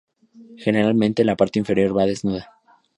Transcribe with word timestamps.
Generalmente 0.57 1.23
la 1.23 1.35
parte 1.35 1.59
inferior 1.59 1.95
va 1.95 2.07
desnuda. 2.07 2.49